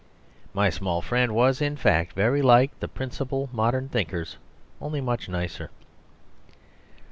My 0.51 0.71
small 0.71 1.03
friend 1.03 1.35
was, 1.35 1.61
in 1.61 1.77
fact, 1.77 2.13
very 2.13 2.41
like 2.41 2.79
the 2.79 2.87
principal 2.87 3.49
modern 3.53 3.87
thinkers; 3.87 4.37
only 4.81 4.99
much 4.99 5.29
nicer. 5.29 5.69